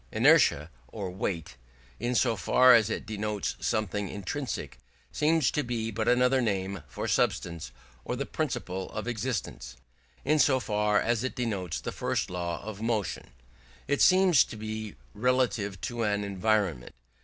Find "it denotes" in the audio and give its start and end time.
2.89-3.55, 11.23-11.79